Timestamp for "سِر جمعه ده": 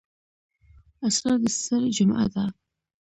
1.63-2.45